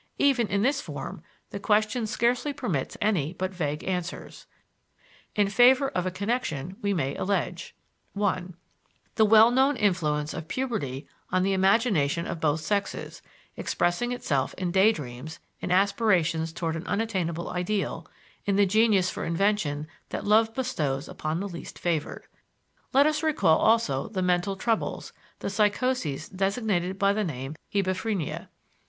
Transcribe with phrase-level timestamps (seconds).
[0.17, 1.21] Even in this form
[1.51, 4.47] the question scarcely permits any but vague answers.
[5.35, 7.75] In favor of a connection we may allege:
[8.13, 8.55] (1)
[9.13, 13.21] The well known influence of puberty on the imagination of both sexes,
[13.55, 18.07] expressing itself in day dreams, in aspirations toward an unattainable ideal,
[18.47, 22.25] in the genius for invention that love bestows upon the least favored.
[22.91, 28.47] Let us recall also the mental troubles, the psychoses designated by the name hebephrenia.